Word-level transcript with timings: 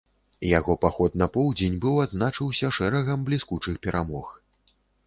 Яго 0.51 0.75
паход 0.85 1.17
на 1.23 1.27
поўдзень 1.35 1.77
быў 1.85 2.01
адзначыўся 2.07 2.73
шэрагам 2.79 3.19
бліскучых 3.31 3.75
перамог. 3.87 4.39